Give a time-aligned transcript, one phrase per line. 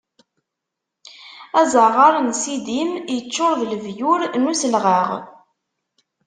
[1.59, 5.09] Azaɣar n Sidim iččuṛ d lebyur n uselɣaɣ.